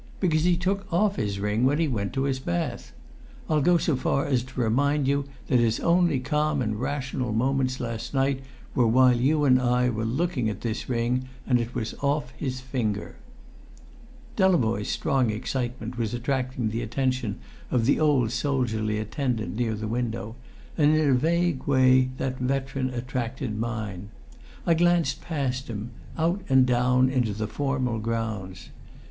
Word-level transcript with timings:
Because 0.19 0.45
he 0.45 0.57
took 0.57 0.91
off 0.91 1.17
his 1.17 1.39
ring 1.39 1.63
when 1.63 1.77
he 1.77 1.87
went 1.87 2.11
to 2.13 2.23
his 2.23 2.39
bath! 2.39 2.91
I'll 3.47 3.61
go 3.61 3.77
so 3.77 3.95
far 3.95 4.25
as 4.25 4.41
to 4.41 4.59
remind 4.59 5.07
you 5.07 5.25
that 5.45 5.59
his 5.59 5.79
only 5.79 6.19
calm 6.19 6.59
and 6.59 6.81
rational 6.81 7.31
moments 7.33 7.79
last 7.79 8.11
night 8.11 8.41
were 8.73 8.87
while 8.87 9.15
you 9.15 9.45
and 9.45 9.61
I 9.61 9.91
were 9.91 10.03
looking 10.03 10.49
at 10.49 10.61
this 10.61 10.89
ring 10.89 11.25
and 11.45 11.59
it 11.61 11.75
was 11.75 11.93
off 12.01 12.31
his 12.31 12.61
finger!" 12.61 13.17
Delavoye's 14.35 14.87
strong 14.89 15.29
excitement 15.29 15.99
was 15.99 16.15
attracting 16.15 16.69
the 16.69 16.81
attention 16.81 17.35
of 17.69 17.85
the 17.85 17.99
old 17.99 18.31
soldierly 18.31 18.97
attendant 18.97 19.55
near 19.55 19.75
the 19.75 19.87
window, 19.87 20.35
and 20.79 20.95
in 20.97 21.11
a 21.11 21.13
vague 21.13 21.65
way 21.67 22.09
that 22.17 22.39
veteran 22.39 22.89
attracted 22.89 23.55
mine. 23.55 24.09
I 24.65 24.73
glanced 24.73 25.21
past 25.21 25.67
him, 25.67 25.91
out 26.17 26.41
and 26.49 26.65
down 26.65 27.07
into 27.07 27.33
the 27.33 27.45
formal 27.45 27.99
grounds. 27.99 28.69